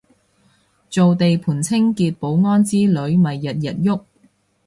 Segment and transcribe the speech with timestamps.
[0.89, 4.01] 做地盤清潔保安之類咪日日郁